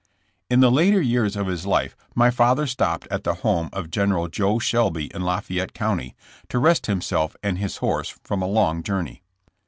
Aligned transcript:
In 0.49 0.61
the 0.61 0.71
later 0.71 0.99
years 0.99 1.35
of 1.35 1.45
his 1.45 1.67
life 1.67 1.95
my 2.15 2.31
father 2.31 2.65
stopped 2.65 3.07
at 3.11 3.23
the 3.23 3.35
home 3.45 3.69
of 3.71 3.91
General 3.91 4.29
Jo 4.29 4.57
Shelby 4.57 5.13
in 5.13 5.21
Lafayette 5.21 5.73
County, 5.75 6.15
to 6.49 6.57
rest 6.57 6.87
himself 6.87 7.35
and 7.43 7.59
his 7.59 7.77
horse 7.77 8.09
from 8.23 8.41
a 8.41 8.47
long 8.47 8.81
journey. 8.81 9.21